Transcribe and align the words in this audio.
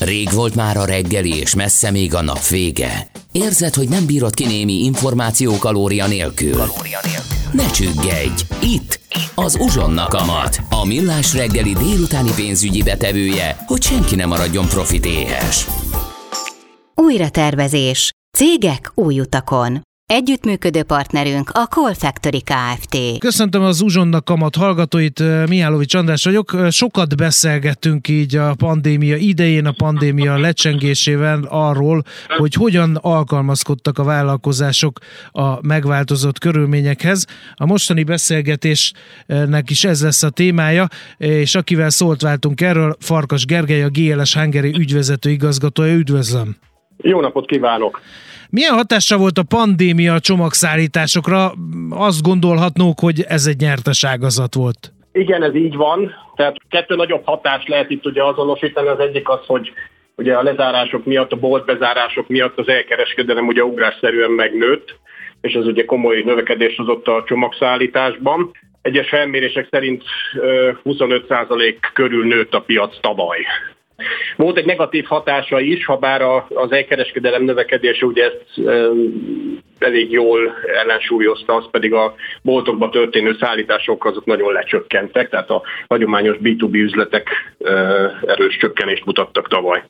Rég 0.00 0.32
volt 0.32 0.54
már 0.54 0.76
a 0.76 0.84
reggeli, 0.84 1.38
és 1.38 1.54
messze 1.54 1.90
még 1.90 2.14
a 2.14 2.22
nap 2.22 2.46
vége. 2.48 3.06
Érzed, 3.32 3.74
hogy 3.74 3.88
nem 3.88 4.06
bírod 4.06 4.34
ki 4.34 4.46
némi 4.46 4.72
információ 4.72 5.58
kalória 5.58 6.06
nélkül? 6.06 6.52
Kalória 6.52 6.98
nélkül. 7.02 7.38
Ne 7.52 7.70
csüggedj! 7.70 8.42
Itt! 8.62 9.00
Az 9.34 9.56
Uzsonna 9.60 10.06
Kamat, 10.06 10.60
a 10.70 10.84
millás 10.86 11.34
reggeli 11.34 11.72
délutáni 11.72 12.30
pénzügyi 12.34 12.82
betevője, 12.82 13.56
hogy 13.66 13.82
senki 13.82 14.14
ne 14.14 14.26
maradjon 14.26 14.66
profitéhes. 14.66 15.66
Újra 16.94 17.28
tervezés. 17.28 18.10
Cégek 18.36 18.92
új 18.94 19.20
utakon. 19.20 19.80
Együttműködő 20.12 20.82
partnerünk 20.82 21.50
a 21.50 21.64
Call 21.64 21.94
Factory 21.94 22.42
Kft. 22.42 23.18
Köszöntöm 23.18 23.62
az 23.62 23.80
Uzsonna 23.80 24.20
Kamat 24.20 24.56
hallgatóit, 24.56 25.22
Mihálovics 25.48 25.94
András 25.94 26.24
vagyok. 26.24 26.56
Sokat 26.70 27.16
beszélgettünk 27.16 28.08
így 28.08 28.36
a 28.36 28.54
pandémia 28.54 29.16
idején, 29.16 29.66
a 29.66 29.72
pandémia 29.72 30.38
lecsengésével 30.38 31.44
arról, 31.48 32.02
hogy 32.26 32.54
hogyan 32.54 32.96
alkalmazkodtak 32.96 33.98
a 33.98 34.04
vállalkozások 34.04 34.98
a 35.30 35.66
megváltozott 35.66 36.38
körülményekhez. 36.38 37.26
A 37.54 37.66
mostani 37.66 38.04
beszélgetésnek 38.04 39.70
is 39.70 39.84
ez 39.84 40.02
lesz 40.02 40.22
a 40.22 40.30
témája, 40.30 40.88
és 41.16 41.54
akivel 41.54 41.90
szólt 41.90 42.22
váltunk 42.22 42.60
erről, 42.60 42.96
Farkas 43.00 43.44
Gergely, 43.44 43.82
a 43.82 43.88
GLS 43.88 44.34
Hungary 44.34 44.74
ügyvezető 44.78 45.30
igazgatója. 45.30 45.94
Üdvözlöm! 45.94 46.56
Jó 47.02 47.20
napot 47.20 47.46
kívánok! 47.46 48.00
Milyen 48.50 48.74
hatása 48.74 49.16
volt 49.18 49.38
a 49.38 49.42
pandémia 49.42 50.14
a 50.14 50.20
csomagszállításokra? 50.20 51.52
Azt 51.90 52.22
gondolhatnók, 52.22 53.00
hogy 53.00 53.20
ez 53.28 53.46
egy 53.46 53.60
nyertes 53.60 54.04
ágazat 54.04 54.54
volt. 54.54 54.92
Igen, 55.12 55.42
ez 55.42 55.54
így 55.54 55.76
van. 55.76 56.14
Tehát 56.36 56.56
kettő 56.68 56.94
nagyobb 56.94 57.22
hatást 57.24 57.68
lehet 57.68 57.90
itt 57.90 58.06
ugye 58.06 58.24
azonosítani. 58.24 58.88
Az 58.88 58.98
egyik 58.98 59.28
az, 59.28 59.40
hogy 59.46 59.72
ugye 60.16 60.34
a 60.34 60.42
lezárások 60.42 61.04
miatt, 61.04 61.32
a 61.32 61.36
boltbezárások 61.36 62.28
miatt 62.28 62.58
az 62.58 62.68
elkereskedelem 62.68 63.46
ugye 63.46 63.64
ugrásszerűen 63.64 64.30
megnőtt, 64.30 64.98
és 65.40 65.52
ez 65.52 65.66
ugye 65.66 65.84
komoly 65.84 66.22
növekedés 66.24 66.76
hozott 66.76 67.06
a 67.06 67.24
csomagszállításban. 67.26 68.50
Egyes 68.82 69.08
felmérések 69.08 69.66
szerint 69.70 70.02
25% 70.84 71.74
körül 71.92 72.26
nőtt 72.26 72.54
a 72.54 72.60
piac 72.60 73.00
tavaly. 73.00 73.38
Volt 74.36 74.56
egy 74.56 74.64
negatív 74.64 75.04
hatása 75.04 75.60
is, 75.60 75.84
ha 75.84 75.96
bár 75.96 76.22
az 76.48 76.72
elkereskedelem 76.72 77.42
növekedése 77.42 78.06
ugye 78.06 78.24
ezt 78.24 78.68
elég 79.82 80.10
jól 80.10 80.54
ellensúlyozta, 80.82 81.54
az 81.54 81.64
pedig 81.70 81.92
a 81.92 82.14
boltokba 82.42 82.88
történő 82.88 83.36
szállítások 83.40 84.04
azok 84.04 84.24
nagyon 84.24 84.52
lecsökkentek, 84.52 85.28
tehát 85.28 85.50
a 85.50 85.62
hagyományos 85.88 86.36
B2B 86.42 86.72
üzletek 86.72 87.28
erős 88.26 88.56
csökkenést 88.56 89.04
mutattak 89.04 89.48
tavaly. 89.48 89.82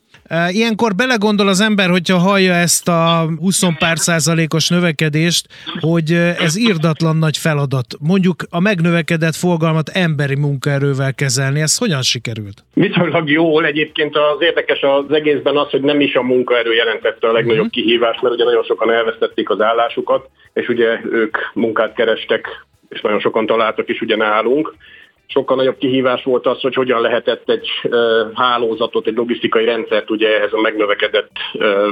Ilyenkor 0.49 0.95
belegondol 0.95 1.47
az 1.47 1.61
ember, 1.61 1.89
hogyha 1.89 2.17
hallja 2.17 2.53
ezt 2.53 2.87
a 2.87 3.29
20 3.39 3.61
pár 3.79 3.97
százalékos 3.97 4.69
növekedést, 4.69 5.47
hogy 5.79 6.11
ez 6.37 6.57
írdatlan 6.57 7.15
nagy 7.15 7.37
feladat. 7.37 7.85
Mondjuk 7.99 8.35
a 8.49 8.59
megnövekedett 8.59 9.35
forgalmat 9.35 9.89
emberi 9.89 10.35
munkaerővel 10.35 11.13
kezelni, 11.13 11.61
ez 11.61 11.77
hogyan 11.77 12.01
sikerült? 12.01 12.63
Viszonylag 12.73 13.29
jól. 13.29 13.65
Egyébként 13.65 14.15
az 14.15 14.41
érdekes 14.41 14.81
az 14.81 15.15
egészben 15.15 15.57
az, 15.57 15.69
hogy 15.69 15.81
nem 15.81 15.99
is 15.99 16.15
a 16.15 16.21
munkaerő 16.21 16.73
jelentette 16.73 17.27
a 17.27 17.31
legnagyobb 17.31 17.65
uh-huh. 17.65 17.83
kihívást, 17.83 18.21
mert 18.21 18.33
ugye 18.35 18.43
nagyon 18.43 18.63
sokan 18.63 18.91
elvesztették 18.91 19.49
az 19.49 19.61
állásukat, 19.81 20.29
és 20.53 20.67
ugye 20.67 20.99
ők 21.11 21.37
munkát 21.53 21.93
kerestek, 21.93 22.65
és 22.89 23.01
nagyon 23.01 23.19
sokan 23.19 23.45
találtak 23.45 23.89
is 23.89 24.01
ugye 24.01 24.15
nálunk. 24.15 24.73
Sokkal 25.27 25.55
nagyobb 25.55 25.77
kihívás 25.77 26.23
volt 26.23 26.45
az, 26.45 26.61
hogy 26.61 26.73
hogyan 26.73 27.01
lehetett 27.01 27.49
egy 27.49 27.67
hálózatot, 28.33 29.07
egy 29.07 29.15
logisztikai 29.15 29.65
rendszert 29.65 30.09
ugye 30.09 30.37
ehhez 30.37 30.53
a 30.53 30.61
megnövekedett 30.61 31.31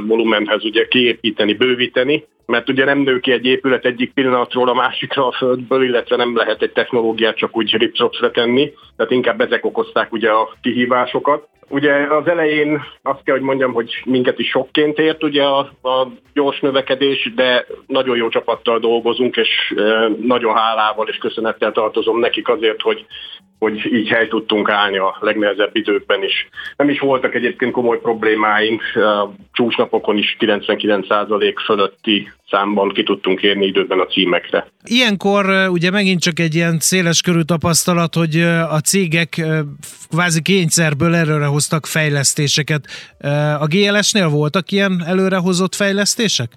volumenhez 0.06 0.64
ugye 0.64 0.88
kiépíteni, 0.88 1.54
bővíteni, 1.54 2.24
mert 2.50 2.68
ugye 2.68 2.84
nem 2.84 2.98
nő 2.98 3.20
ki 3.20 3.32
egy 3.32 3.46
épület 3.46 3.84
egyik 3.84 4.12
pillanatról 4.12 4.68
a 4.68 4.74
másikra 4.74 5.26
a 5.26 5.32
földből, 5.32 5.84
illetve 5.84 6.16
nem 6.16 6.36
lehet 6.36 6.62
egy 6.62 6.72
technológiát 6.72 7.36
csak 7.36 7.56
úgy 7.56 7.76
ripsopsra 7.76 8.30
tenni, 8.30 8.72
tehát 8.96 9.12
inkább 9.12 9.40
ezek 9.40 9.64
okozták 9.64 10.12
ugye 10.12 10.30
a 10.30 10.50
kihívásokat. 10.62 11.48
Ugye 11.68 11.92
az 11.92 12.26
elején 12.26 12.82
azt 13.02 13.22
kell, 13.24 13.34
hogy 13.34 13.44
mondjam, 13.44 13.72
hogy 13.72 14.02
minket 14.04 14.38
is 14.38 14.48
sokként 14.48 14.98
ért 14.98 15.22
ugye 15.22 15.44
a, 15.44 15.58
a 15.82 16.08
gyors 16.34 16.60
növekedés, 16.60 17.32
de 17.34 17.66
nagyon 17.86 18.16
jó 18.16 18.28
csapattal 18.28 18.78
dolgozunk, 18.78 19.36
és 19.36 19.74
e, 19.76 20.08
nagyon 20.20 20.54
hálával 20.54 21.08
és 21.08 21.16
köszönettel 21.16 21.72
tartozom 21.72 22.18
nekik 22.18 22.48
azért, 22.48 22.80
hogy 22.80 23.06
hogy 23.60 23.92
így 23.92 24.08
hely 24.08 24.28
tudtunk 24.28 24.70
állni 24.70 24.98
a 24.98 25.16
legnehezebb 25.20 25.76
időkben 25.76 26.22
is. 26.22 26.48
Nem 26.76 26.88
is 26.88 27.00
voltak 27.00 27.34
egyébként 27.34 27.72
komoly 27.72 27.98
problémáink, 27.98 28.82
csúcsnapokon 29.52 30.16
is 30.16 30.36
99% 30.40 31.54
fölötti 31.64 32.32
számban 32.50 32.88
ki 32.88 33.02
tudtunk 33.02 33.42
érni 33.42 33.66
időben 33.66 33.98
a 33.98 34.06
címekre. 34.06 34.66
Ilyenkor 34.84 35.68
ugye 35.68 35.90
megint 35.90 36.20
csak 36.20 36.38
egy 36.38 36.54
ilyen 36.54 36.78
széles 36.78 37.22
körű 37.22 37.40
tapasztalat, 37.40 38.14
hogy 38.14 38.40
a 38.70 38.80
cégek 38.84 39.42
kvázi 40.10 40.42
kényszerből 40.42 41.14
előre 41.14 41.46
hoztak 41.46 41.86
fejlesztéseket. 41.86 42.86
A 43.58 43.66
GLS-nél 43.66 44.28
voltak 44.28 44.70
ilyen 44.70 45.02
előrehozott 45.06 45.74
fejlesztések? 45.74 46.50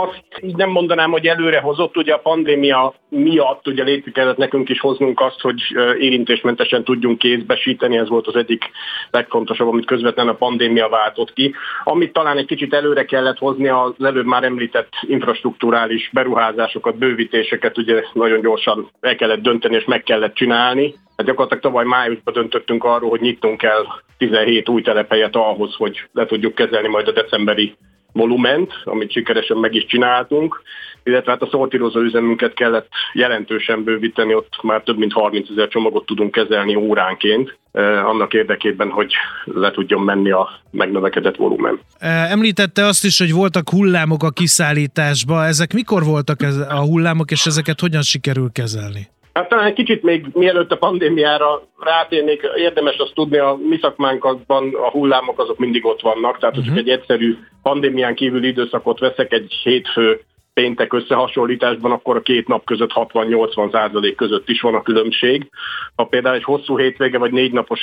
Azt 0.00 0.22
így 0.40 0.56
nem 0.56 0.70
mondanám, 0.70 1.10
hogy 1.10 1.26
előre 1.26 1.60
hozott, 1.60 1.96
ugye 1.96 2.12
a 2.12 2.18
pandémia 2.18 2.94
miatt 3.08 3.66
ugye 3.66 3.82
létre 3.82 4.10
kellett 4.10 4.36
nekünk 4.36 4.68
is 4.68 4.80
hoznunk 4.80 5.20
azt, 5.20 5.40
hogy 5.40 5.60
érintésmentesen 5.98 6.84
tudjunk 6.84 7.18
kézbesíteni, 7.18 7.96
ez 7.96 8.08
volt 8.08 8.26
az 8.26 8.36
egyik 8.36 8.70
legfontosabb, 9.10 9.68
amit 9.68 9.86
közvetlenül 9.86 10.32
a 10.32 10.36
pandémia 10.36 10.88
váltott 10.88 11.32
ki. 11.32 11.54
Amit 11.84 12.12
talán 12.12 12.36
egy 12.36 12.46
kicsit 12.46 12.74
előre 12.74 13.04
kellett 13.04 13.38
hozni, 13.38 13.68
az 13.68 13.92
előbb 13.98 14.26
már 14.26 14.44
említett 14.44 14.92
infrastruktúrális 15.00 16.10
beruházásokat, 16.12 16.98
bővítéseket 16.98 17.78
ugye 17.78 18.02
nagyon 18.12 18.40
gyorsan 18.40 18.90
el 19.00 19.16
kellett 19.16 19.42
dönteni 19.42 19.76
és 19.76 19.84
meg 19.84 20.02
kellett 20.02 20.34
csinálni. 20.34 20.94
Hát 21.16 21.26
gyakorlatilag 21.26 21.62
tavaly 21.62 21.84
májusban 21.84 22.34
döntöttünk 22.34 22.84
arról, 22.84 23.10
hogy 23.10 23.20
nyitunk 23.20 23.62
el 23.62 24.02
17 24.18 24.68
új 24.68 24.82
telephelyet 24.82 25.36
ahhoz, 25.36 25.74
hogy 25.74 26.08
le 26.12 26.26
tudjuk 26.26 26.54
kezelni 26.54 26.88
majd 26.88 27.08
a 27.08 27.12
decemberi 27.12 27.76
volument, 28.12 28.72
amit 28.84 29.12
sikeresen 29.12 29.56
meg 29.56 29.74
is 29.74 29.86
csináltunk, 29.86 30.62
illetve 31.04 31.30
hát 31.30 31.42
a 31.42 31.48
szortírozó 31.50 32.00
üzemünket 32.00 32.54
kellett 32.54 32.88
jelentősen 33.12 33.84
bővíteni, 33.84 34.34
ott 34.34 34.62
már 34.62 34.82
több 34.82 34.98
mint 34.98 35.12
30 35.12 35.50
ezer 35.50 35.68
csomagot 35.68 36.06
tudunk 36.06 36.30
kezelni 36.30 36.74
óránként, 36.74 37.58
eh, 37.72 38.08
annak 38.08 38.34
érdekében, 38.34 38.90
hogy 38.90 39.12
le 39.44 39.70
tudjon 39.70 40.02
menni 40.02 40.30
a 40.30 40.48
megnövekedett 40.70 41.36
volumen. 41.36 41.80
Eh, 41.98 42.30
említette 42.30 42.84
azt 42.84 43.04
is, 43.04 43.18
hogy 43.18 43.32
voltak 43.32 43.70
hullámok 43.70 44.22
a 44.22 44.30
kiszállításba. 44.30 45.44
Ezek 45.44 45.72
mikor 45.72 46.04
voltak 46.04 46.42
ez 46.42 46.56
a 46.56 46.80
hullámok, 46.80 47.30
és 47.30 47.46
ezeket 47.46 47.80
hogyan 47.80 48.02
sikerül 48.02 48.50
kezelni? 48.52 49.08
Hát 49.38 49.48
talán 49.48 49.66
egy 49.66 49.72
kicsit 49.72 50.02
még 50.02 50.26
mielőtt 50.32 50.72
a 50.72 50.76
pandémiára 50.76 51.62
rátérnék, 51.80 52.42
érdemes 52.56 52.96
azt 52.96 53.14
tudni, 53.14 53.38
a 53.38 53.58
mi 53.68 53.78
szakmánkban 53.80 54.74
a 54.74 54.90
hullámok 54.90 55.40
azok 55.40 55.58
mindig 55.58 55.84
ott 55.84 56.00
vannak, 56.00 56.38
tehát 56.38 56.56
uh-huh. 56.56 56.76
egy 56.76 56.88
egyszerű 56.88 57.36
pandémián 57.62 58.14
kívüli 58.14 58.46
időszakot 58.48 58.98
veszek 58.98 59.32
egy 59.32 59.52
hétfő 59.62 60.20
péntek 60.52 60.92
összehasonlításban, 60.92 61.90
akkor 61.90 62.16
a 62.16 62.20
két 62.20 62.48
nap 62.48 62.64
között 62.64 62.90
60-80 62.94 63.72
százalék 63.72 64.16
között 64.16 64.48
is 64.48 64.60
van 64.60 64.74
a 64.74 64.82
különbség. 64.82 65.50
Ha 65.96 66.04
például 66.04 66.34
egy 66.34 66.44
hosszú 66.44 66.78
hétvége 66.78 67.18
vagy 67.18 67.32
négy 67.32 67.52
napos 67.52 67.80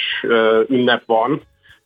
ünnep 0.67 1.03
van, 1.05 1.41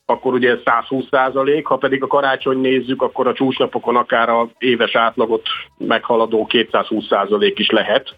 akkor 0.05 0.33
ugye 0.33 0.49
ez 0.49 0.59
120 0.65 1.05
százalék, 1.11 1.65
ha 1.65 1.77
pedig 1.77 2.03
a 2.03 2.07
karácsony 2.07 2.57
nézzük, 2.57 3.01
akkor 3.01 3.27
a 3.27 3.33
csúcsnapokon 3.33 3.95
akár 3.95 4.29
a 4.29 4.49
éves 4.57 4.95
átlagot 4.95 5.47
meghaladó 5.77 6.45
220 6.45 7.05
százalék 7.05 7.59
is 7.59 7.69
lehet 7.69 8.15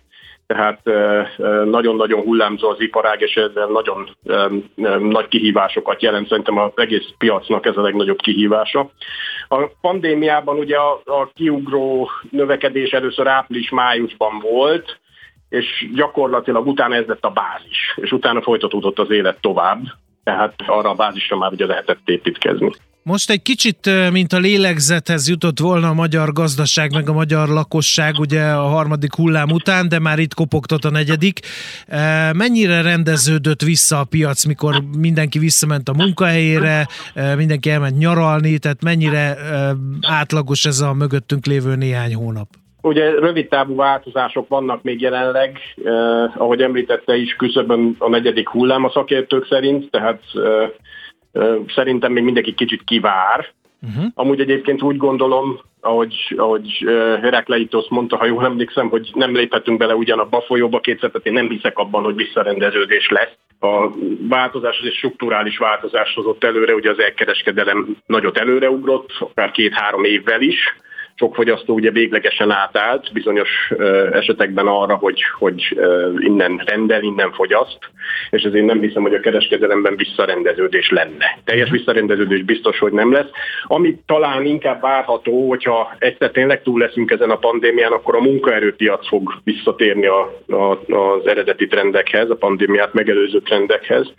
tehát 0.51 0.83
nagyon-nagyon 1.65 2.21
hullámzó 2.21 2.69
az 2.69 2.81
iparág, 2.81 3.21
és 3.21 3.35
ezzel 3.35 3.67
nagyon 3.67 4.09
nagy 4.99 5.27
kihívásokat 5.27 6.01
jelent. 6.01 6.27
Szerintem 6.27 6.57
az 6.57 6.71
egész 6.75 7.05
piacnak 7.17 7.65
ez 7.65 7.77
a 7.77 7.81
legnagyobb 7.81 8.21
kihívása. 8.21 8.91
A 9.47 9.69
pandémiában 9.81 10.57
ugye 10.57 10.77
a, 10.77 11.01
a 11.05 11.29
kiugró 11.33 12.09
növekedés 12.29 12.91
először 12.91 13.27
április-májusban 13.27 14.39
volt, 14.39 14.99
és 15.49 15.89
gyakorlatilag 15.93 16.67
utána 16.67 16.95
ez 16.95 17.05
lett 17.05 17.23
a 17.23 17.29
bázis, 17.29 17.93
és 17.95 18.11
utána 18.11 18.41
folytatódott 18.41 18.99
az 18.99 19.11
élet 19.11 19.41
tovább, 19.41 19.81
tehát 20.23 20.53
arra 20.65 20.89
a 20.89 20.95
bázisra 20.95 21.37
már 21.37 21.51
ugye 21.51 21.65
lehetett 21.65 22.09
építkezni. 22.09 22.71
Most 23.03 23.29
egy 23.29 23.41
kicsit, 23.41 23.89
mint 24.11 24.33
a 24.33 24.37
lélegzethez 24.37 25.29
jutott 25.29 25.59
volna 25.59 25.87
a 25.87 25.93
magyar 25.93 26.31
gazdaság, 26.31 26.93
meg 26.93 27.09
a 27.09 27.13
magyar 27.13 27.47
lakosság 27.47 28.13
ugye 28.19 28.43
a 28.43 28.67
harmadik 28.67 29.15
hullám 29.15 29.49
után, 29.49 29.89
de 29.89 29.99
már 29.99 30.19
itt 30.19 30.33
kopogtat 30.33 30.85
a 30.85 30.89
negyedik. 30.89 31.39
Mennyire 32.33 32.81
rendeződött 32.81 33.61
vissza 33.61 33.99
a 33.99 34.03
piac, 34.09 34.45
mikor 34.45 34.83
mindenki 34.97 35.39
visszament 35.39 35.89
a 35.89 35.93
munkahelyére, 35.93 36.87
mindenki 37.37 37.69
elment 37.69 37.97
nyaralni, 37.97 38.57
tehát 38.57 38.83
mennyire 38.83 39.37
átlagos 40.01 40.65
ez 40.65 40.79
a 40.79 40.93
mögöttünk 40.93 41.45
lévő 41.45 41.75
néhány 41.75 42.15
hónap? 42.15 42.47
Ugye 42.81 43.09
rövid 43.09 43.47
távú 43.47 43.75
változások 43.75 44.47
vannak 44.47 44.83
még 44.83 45.01
jelenleg, 45.01 45.57
eh, 45.85 46.41
ahogy 46.41 46.61
említette 46.61 47.15
is, 47.15 47.35
küszöbön 47.35 47.95
a 47.99 48.09
negyedik 48.09 48.49
hullám 48.49 48.83
a 48.83 48.89
szakértők 48.89 49.47
szerint, 49.47 49.91
tehát 49.91 50.21
eh, 50.33 50.69
Szerintem 51.75 52.11
még 52.11 52.23
mindenki 52.23 52.53
kicsit 52.53 52.83
kivár. 52.83 53.53
Uh-huh. 53.81 54.05
Amúgy 54.13 54.39
egyébként 54.39 54.81
úgy 54.81 54.97
gondolom, 54.97 55.59
ahogy, 55.81 56.33
ahogy 56.37 56.85
Herakleitos 57.21 57.85
mondta, 57.89 58.17
ha 58.17 58.25
jól 58.25 58.45
emlékszem, 58.45 58.89
hogy 58.89 59.09
nem 59.13 59.35
léphetünk 59.35 59.77
bele 59.77 59.95
ugyanabba 59.95 60.37
a 60.37 60.41
folyóba 60.41 60.79
kétszer, 60.79 61.09
tehát 61.09 61.27
én 61.27 61.33
nem 61.33 61.49
hiszek 61.49 61.77
abban, 61.77 62.03
hogy 62.03 62.15
visszarendeződés 62.15 63.09
lesz. 63.09 63.35
A 63.59 63.89
változás 64.29 64.79
az 64.79 64.85
egy 64.85 64.93
strukturális 64.93 65.57
változás 65.57 66.13
hozott 66.13 66.43
előre, 66.43 66.73
ugye 66.73 66.89
az 66.89 66.99
elkereskedelem 66.99 67.97
nagyot 68.05 68.37
előreugrott, 68.37 69.09
akár 69.19 69.51
két-három 69.51 70.03
évvel 70.03 70.41
is, 70.41 70.75
sok 71.15 71.35
fogyasztó 71.35 71.73
ugye 71.73 71.91
véglegesen 71.91 72.51
átállt 72.51 73.13
bizonyos 73.13 73.71
esetekben 74.11 74.67
arra, 74.67 74.95
hogy, 74.95 75.21
hogy 75.39 75.79
innen 76.19 76.61
rendel, 76.65 77.03
innen 77.03 77.31
fogyaszt, 77.31 77.79
és 78.29 78.43
ezért 78.43 78.65
nem 78.65 78.81
hiszem, 78.81 79.01
hogy 79.01 79.13
a 79.13 79.19
kereskedelemben 79.19 79.95
visszarendeződés 79.95 80.89
lenne. 80.89 81.39
Teljes 81.43 81.67
mhm. 81.67 81.77
visszarendeződés 81.77 82.43
biztos, 82.43 82.79
hogy 82.79 82.91
nem 82.91 83.11
lesz. 83.11 83.29
Amit 83.63 84.01
talán 84.05 84.45
inkább 84.45 84.81
várható, 84.81 85.49
hogyha 85.49 85.95
egyszer 85.97 86.31
tényleg 86.31 86.61
túl 86.61 86.79
leszünk 86.79 87.11
ezen 87.11 87.29
a 87.29 87.35
pandémián, 87.35 87.91
akkor 87.91 88.15
a 88.15 88.21
munkaerőpiac 88.21 89.07
fog 89.07 89.33
visszatérni 89.43 90.05
a, 90.05 90.41
a, 90.47 90.93
az 90.95 91.27
eredeti 91.27 91.67
trendekhez, 91.67 92.29
a 92.29 92.35
pandémiát 92.35 92.93
megelőző 92.93 93.39
trendekhez, 93.41 94.13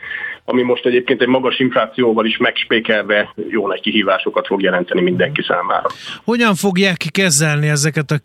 ami 0.45 0.63
most 0.63 0.87
egyébként 0.87 1.21
egy 1.23 1.29
magas 1.29 1.59
inflációval 1.59 2.27
is 2.27 2.37
megspékelve 2.37 3.35
jó 3.49 3.67
nagy 3.67 3.81
kihívásokat 3.81 4.47
fog 4.47 4.63
jelenteni 4.63 5.01
mindenki 5.01 5.43
számára. 5.43 5.89
Hogyan 6.25 6.55
fogják 6.83 7.07
kezelni 7.11 7.69
ezeket 7.69 8.11
a 8.11 8.19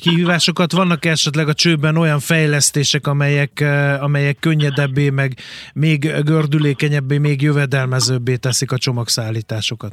kihívásokat? 0.00 0.72
Vannak 0.72 1.04
esetleg 1.04 1.48
a 1.48 1.52
csőben 1.52 1.96
olyan 1.96 2.18
fejlesztések, 2.18 3.06
amelyek, 3.06 3.64
amelyek 4.00 4.36
könnyedebbé, 4.40 5.10
meg 5.10 5.30
még 5.74 5.98
gördülékenyebbé, 6.24 7.18
még 7.18 7.42
jövedelmezőbbé 7.42 8.36
teszik 8.36 8.72
a 8.72 8.76
csomagszállításokat? 8.76 9.92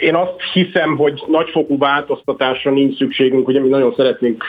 Én 0.00 0.14
azt 0.14 0.40
hiszem, 0.52 0.96
hogy 0.96 1.22
nagyfokú 1.26 1.78
változtatásra 1.78 2.70
nincs 2.70 2.96
szükségünk, 2.96 3.48
ugye 3.48 3.60
mi 3.60 3.68
nagyon 3.68 3.94
szeretnénk, 3.96 4.44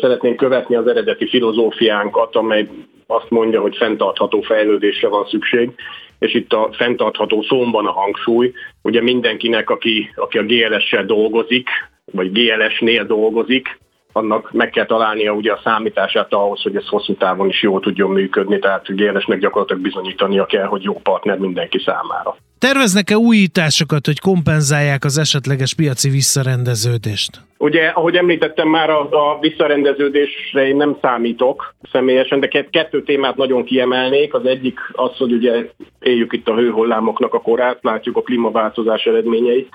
szeretnénk 0.00 0.36
követni 0.36 0.76
az 0.76 0.86
eredeti 0.86 1.28
filozófiánkat, 1.28 2.36
amely 2.36 2.68
azt 3.06 3.30
mondja, 3.30 3.60
hogy 3.60 3.76
fenntartható 3.76 4.40
fejlődésre 4.40 5.08
van 5.08 5.26
szükség, 5.30 5.70
és 6.18 6.34
itt 6.34 6.52
a 6.52 6.68
fenntartható 6.72 7.42
szómban 7.42 7.86
a 7.86 7.92
hangsúly. 7.92 8.52
Ugye 8.82 9.02
mindenkinek, 9.02 9.70
aki, 9.70 10.10
aki 10.14 10.38
a 10.38 10.42
GLS-sel 10.42 11.04
dolgozik, 11.04 11.68
vagy 12.10 12.32
GLS-nél 12.32 13.04
dolgozik, 13.04 13.78
annak 14.12 14.52
meg 14.52 14.70
kell 14.70 14.86
találnia 14.86 15.32
ugye 15.32 15.52
a 15.52 15.60
számítását 15.64 16.32
ahhoz, 16.32 16.62
hogy 16.62 16.76
ez 16.76 16.88
hosszú 16.88 17.14
távon 17.14 17.48
is 17.48 17.62
jól 17.62 17.80
tudjon 17.80 18.10
működni, 18.10 18.58
tehát 18.58 18.86
GLS-nek 18.86 19.38
gyakorlatilag 19.38 19.82
bizonyítania 19.82 20.46
kell, 20.46 20.66
hogy 20.66 20.82
jó 20.82 20.92
partner 20.92 21.38
mindenki 21.38 21.78
számára. 21.78 22.36
Terveznek-e 22.58 23.16
újításokat, 23.16 24.06
hogy 24.06 24.20
kompenzálják 24.20 25.04
az 25.04 25.18
esetleges 25.18 25.74
piaci 25.74 26.10
visszarendeződést? 26.10 27.40
Ugye, 27.58 27.86
ahogy 27.86 28.16
említettem 28.16 28.68
már, 28.68 28.90
a, 28.90 29.00
a 29.00 29.38
visszarendeződésre 29.40 30.66
én 30.66 30.76
nem 30.76 30.96
számítok 31.00 31.74
személyesen, 31.92 32.40
de 32.40 32.48
kettő 32.70 33.02
témát 33.02 33.36
nagyon 33.36 33.64
kiemelnék. 33.64 34.34
Az 34.34 34.44
egyik 34.44 34.78
az, 34.92 35.16
hogy 35.16 35.32
ugye 35.32 35.70
éljük 36.00 36.32
itt 36.32 36.48
a 36.48 36.54
hőhullámoknak 36.54 37.34
a 37.34 37.40
korát, 37.40 37.78
látjuk 37.82 38.16
a 38.16 38.22
klímaváltozás 38.22 39.04
eredményeit, 39.04 39.68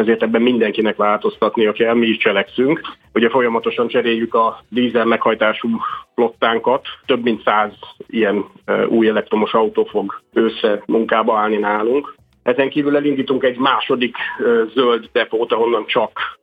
ezért 0.00 0.22
ebben 0.22 0.42
mindenkinek 0.42 0.96
változtatnia 0.96 1.72
kell, 1.72 1.94
mi 1.94 2.06
is 2.06 2.16
cselekszünk. 2.16 2.80
Ugye 3.14 3.28
folyamatosan 3.28 3.88
cseréljük 3.88 4.34
a 4.34 4.60
dízel 4.68 5.04
meghajtású 5.04 5.68
flottánkat, 6.14 6.86
több 7.06 7.22
mint 7.22 7.42
száz 7.42 7.72
ilyen 8.06 8.44
új 8.88 9.08
elektromos 9.08 9.52
autó 9.52 9.84
fog 9.84 10.22
össze 10.32 10.82
munkába 10.86 11.38
állni 11.38 11.56
nálunk. 11.56 12.14
Ezen 12.50 12.68
kívül 12.68 12.96
elindítunk 12.96 13.44
egy 13.44 13.58
második 13.58 14.16
zöld 14.74 15.08
depót, 15.12 15.52
ahonnan 15.52 15.86
csak 15.86 16.38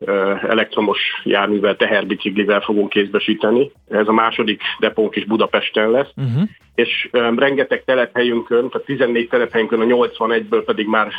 elektromos 0.48 1.00
járművel, 1.24 1.76
teherbiciklivel 1.76 2.62
fogunk 2.62 2.90
kézbesíteni. 2.90 3.72
Ez 3.90 4.08
a 4.08 4.14
második 4.14 4.62
depónk 4.80 5.16
is 5.16 5.26
Budapesten 5.26 5.92
lesz. 5.92 6.12
Uh-huh. 6.16 6.50
És 6.76 7.10
rengeteg 7.36 7.84
telephelyünkön, 7.84 8.70
tehát 8.70 8.88
14 8.88 9.30
telephelyünkön 9.30 9.82
a 9.82 9.86
81-ből 9.86 10.64
pedig 10.66 10.88
már 10.88 11.12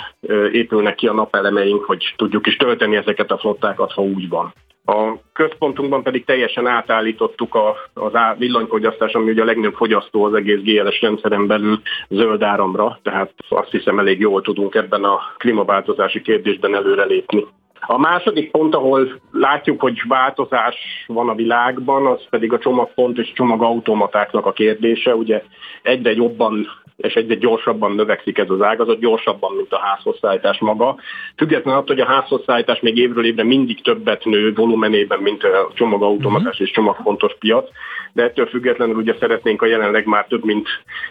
épülnek 0.52 0.94
ki 0.94 1.06
a 1.06 1.12
napelemeink, 1.12 1.84
hogy 1.84 2.14
tudjuk 2.16 2.46
is 2.46 2.56
tölteni 2.56 2.96
ezeket 2.96 3.30
a 3.30 3.38
flottákat, 3.38 3.92
ha 3.92 4.02
úgy 4.02 4.28
van. 4.28 4.54
A 4.90 5.18
központunkban 5.32 6.02
pedig 6.02 6.24
teljesen 6.24 6.66
átállítottuk 6.66 7.54
a, 7.54 7.76
az 7.94 8.14
á, 8.14 8.34
villanyfogyasztás, 8.38 9.12
ami 9.12 9.30
ugye 9.30 9.42
a 9.42 9.44
legnagyobb 9.44 9.74
fogyasztó 9.74 10.24
az 10.24 10.34
egész 10.34 10.60
GLS 10.60 11.00
rendszeren 11.00 11.46
belül 11.46 11.80
zöld 12.08 12.42
áramra, 12.42 12.98
tehát 13.02 13.32
azt 13.48 13.70
hiszem 13.70 13.98
elég 13.98 14.20
jól 14.20 14.42
tudunk 14.42 14.74
ebben 14.74 15.04
a 15.04 15.20
klímaváltozási 15.36 16.22
kérdésben 16.22 16.74
előrelépni. 16.74 17.46
A 17.80 17.98
második 17.98 18.50
pont, 18.50 18.74
ahol 18.74 19.20
látjuk, 19.32 19.80
hogy 19.80 20.02
változás 20.08 20.76
van 21.06 21.28
a 21.28 21.34
világban, 21.34 22.06
az 22.06 22.28
pedig 22.30 22.52
a 22.52 22.58
csomagpont 22.58 23.18
és 23.18 23.32
csomagautomatáknak 23.32 24.46
a 24.46 24.52
kérdése. 24.52 25.14
Ugye 25.14 25.42
egyre 25.82 26.12
jobban 26.12 26.66
és 26.98 27.14
egyre 27.14 27.34
gyorsabban 27.34 27.92
növekszik 27.92 28.38
ez 28.38 28.50
az 28.50 28.62
ágazat, 28.62 28.98
gyorsabban, 28.98 29.54
mint 29.56 29.72
a 29.72 29.78
házhozszállítás 29.78 30.58
maga. 30.58 30.96
Függetlenül 31.36 31.80
attól, 31.80 31.96
hogy 31.96 32.04
a 32.04 32.12
házhozszállítás 32.12 32.80
még 32.80 32.96
évről 32.96 33.24
évre 33.24 33.44
mindig 33.44 33.82
többet 33.82 34.24
nő 34.24 34.52
volumenében, 34.54 35.18
mint 35.18 35.44
a 35.44 35.70
csomagautomatás 35.74 36.46
uh-huh. 36.46 36.66
és 36.66 36.70
csomagfontos 36.70 37.32
piac, 37.38 37.68
de 38.12 38.22
ettől 38.22 38.46
függetlenül 38.46 38.94
ugye 38.94 39.14
szeretnénk 39.20 39.62
a 39.62 39.66
jelenleg 39.66 40.06
már 40.06 40.26
több 40.28 40.44
mint 40.44 40.68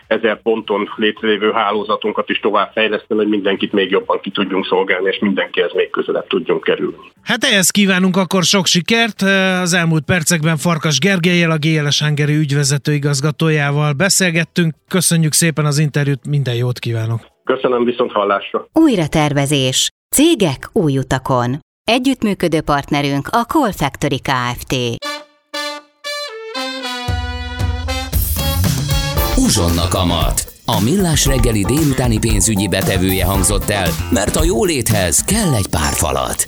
ezer 0.08 0.42
ponton 0.42 0.90
létrejövő 0.96 1.52
hálózatunkat 1.52 2.30
is 2.30 2.40
tovább 2.40 2.72
fejleszteni, 2.74 3.20
hogy 3.20 3.30
mindenkit 3.30 3.72
még 3.72 3.92
jobban 3.92 4.20
ki 4.20 4.30
tudjunk 4.30 4.66
szolgálni, 4.66 5.10
és 5.10 5.20
mindenkihez 5.20 5.74
még 5.74 5.90
közelebb 5.90 6.28
tudjunk 6.28 6.64
kerülni. 6.64 7.12
Hát 7.24 7.44
ehhez 7.44 7.70
kívánunk 7.70 8.18
akkor 8.18 8.44
sok 8.44 8.66
sikert. 8.66 9.22
Az 9.62 9.74
elmúlt 9.74 10.04
percekben 10.06 10.58
Farkas 10.58 11.00
Gergelyel, 11.00 11.52
a 11.52 11.58
GLS 11.58 12.02
Hungary 12.02 12.36
ügyvezető 12.36 12.94
igazgatójával 12.94 13.94
beszélgettünk. 13.94 14.74
Köszönjük 14.88 15.34
szépen 15.34 15.66
az 15.78 15.84
interjút, 15.84 16.28
minden 16.28 16.56
jót 16.56 16.80
kívánok! 16.80 17.20
Köszönöm 17.44 17.84
viszont 17.84 18.12
hallásra! 18.12 18.68
Újra 18.74 19.08
tervezés. 19.08 19.90
Cégek 20.16 20.70
új 20.74 20.98
utakon. 20.98 21.60
Együttműködő 21.84 22.62
partnerünk 22.62 23.28
a 23.32 23.42
Call 23.42 23.72
Factory 23.72 24.20
Kft. 24.20 24.76
Uzsonna 29.38 29.88
kamat. 29.90 30.54
A 30.66 30.82
millás 30.84 31.26
reggeli 31.26 31.64
délutáni 31.64 32.20
pénzügyi 32.20 32.68
betevője 32.68 33.26
hangzott 33.26 33.70
el, 33.70 33.90
mert 34.12 34.36
a 34.36 34.44
jóléthez 34.44 35.24
kell 35.24 35.54
egy 35.54 35.68
pár 35.68 35.94
falat. 35.94 36.44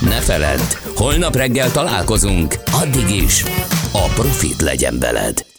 Ne 0.00 0.20
feledd, 0.20 0.60
holnap 0.96 1.36
reggel 1.36 1.70
találkozunk, 1.70 2.54
addig 2.82 3.22
is 3.22 3.44
a 3.92 4.12
profit 4.14 4.60
legyen 4.60 4.98
veled. 4.98 5.51